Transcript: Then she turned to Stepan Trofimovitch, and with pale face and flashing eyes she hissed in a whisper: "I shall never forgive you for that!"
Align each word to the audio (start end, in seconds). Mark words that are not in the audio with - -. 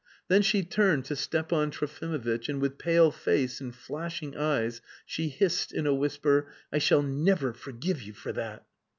Then 0.29 0.41
she 0.41 0.63
turned 0.63 1.05
to 1.05 1.15
Stepan 1.15 1.69
Trofimovitch, 1.69 2.49
and 2.49 2.59
with 2.59 2.79
pale 2.79 3.11
face 3.11 3.61
and 3.61 3.71
flashing 3.75 4.35
eyes 4.35 4.81
she 5.05 5.29
hissed 5.29 5.71
in 5.71 5.85
a 5.85 5.93
whisper: 5.93 6.47
"I 6.73 6.79
shall 6.79 7.03
never 7.03 7.53
forgive 7.53 8.01
you 8.01 8.13
for 8.13 8.31
that!" 8.31 8.65